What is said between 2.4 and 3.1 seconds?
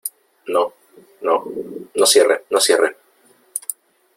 no cierre.